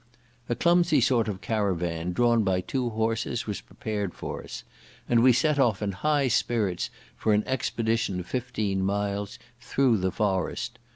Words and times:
A 0.49 0.55
clumsy 0.55 0.99
sort 0.99 1.27
of 1.27 1.41
caravan 1.41 2.11
drawn 2.11 2.43
by 2.43 2.59
two 2.59 2.89
horses 2.89 3.45
was 3.45 3.61
prepared 3.61 4.15
for 4.15 4.43
us; 4.43 4.63
and 5.07 5.21
we 5.21 5.31
set 5.31 5.59
off 5.59 5.79
in 5.79 5.91
high 5.91 6.27
spirits 6.27 6.89
for 7.15 7.33
an 7.35 7.43
expedition 7.45 8.19
of 8.19 8.25
fifteen 8.25 8.83
miles 8.83 9.37
through 9.59 9.97
the 9.99 10.11
forest. 10.11 10.79